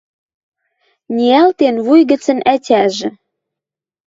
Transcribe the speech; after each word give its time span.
Ниӓлтен 1.15 1.75
вуй 1.85 2.01
гӹцӹн 2.09 2.39
ӓтяжӹ. 2.53 3.09